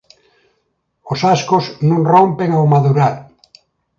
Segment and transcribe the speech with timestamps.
[1.13, 3.13] Os ascos non rompen ao madurar.